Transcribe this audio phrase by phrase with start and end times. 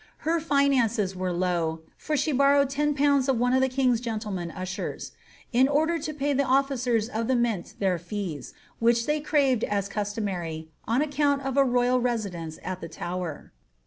[0.25, 3.29] Her finances were low, for she borrowed 10/.
[3.29, 5.11] of one of the king's gentle men ushers,
[5.53, 9.87] in order to pay the officers of the Mint their fees, which they craved as
[9.87, 13.51] customary, on account of a royal residence at the Tower.